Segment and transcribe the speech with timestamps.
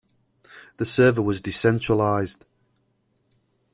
[0.77, 2.43] The server was decentralized.